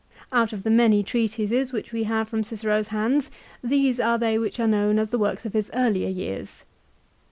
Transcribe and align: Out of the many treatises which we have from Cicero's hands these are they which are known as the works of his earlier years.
Out 0.31 0.51
of 0.51 0.63
the 0.63 0.71
many 0.71 1.03
treatises 1.03 1.71
which 1.71 1.91
we 1.91 2.05
have 2.05 2.27
from 2.27 2.43
Cicero's 2.43 2.87
hands 2.87 3.29
these 3.63 3.99
are 3.99 4.17
they 4.17 4.39
which 4.39 4.59
are 4.59 4.65
known 4.65 4.97
as 4.97 5.11
the 5.11 5.19
works 5.19 5.45
of 5.45 5.53
his 5.53 5.69
earlier 5.75 6.09
years. 6.09 6.63